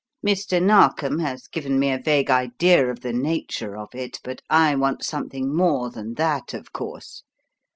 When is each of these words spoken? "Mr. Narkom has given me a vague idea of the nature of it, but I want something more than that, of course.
"Mr. 0.25 0.59
Narkom 0.59 1.19
has 1.19 1.45
given 1.47 1.77
me 1.77 1.91
a 1.91 1.99
vague 2.01 2.31
idea 2.31 2.89
of 2.89 3.01
the 3.01 3.13
nature 3.13 3.77
of 3.77 3.93
it, 3.93 4.19
but 4.23 4.41
I 4.49 4.73
want 4.75 5.03
something 5.03 5.55
more 5.55 5.91
than 5.91 6.15
that, 6.15 6.55
of 6.55 6.73
course. 6.73 7.21